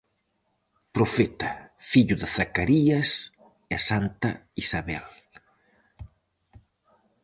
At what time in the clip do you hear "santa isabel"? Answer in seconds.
3.89-5.05